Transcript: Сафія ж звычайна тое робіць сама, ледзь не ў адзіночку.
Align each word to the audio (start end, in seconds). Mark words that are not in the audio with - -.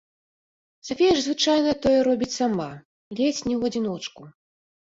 Сафія 0.89 1.11
ж 1.17 1.21
звычайна 1.25 1.75
тое 1.83 1.99
робіць 2.09 2.31
сама, 2.39 2.67
ледзь 3.21 3.43
не 3.49 3.55
ў 3.59 3.73
адзіночку. 3.73 4.21